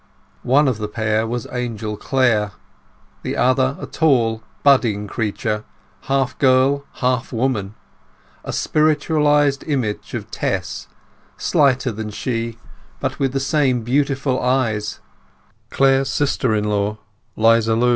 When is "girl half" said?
6.39-7.31